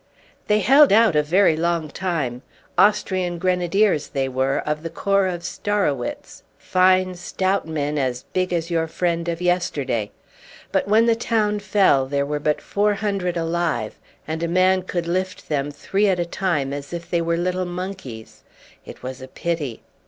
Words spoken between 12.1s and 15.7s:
were but four hundred alive, and a man could lift them